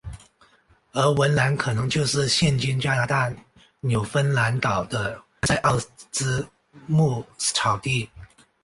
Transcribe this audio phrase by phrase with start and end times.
[0.93, 3.31] 而文兰可能就是现今加拿大
[3.81, 5.77] 纽芬兰岛的兰塞奥
[6.09, 6.43] 兹
[6.87, 8.09] 牧草地。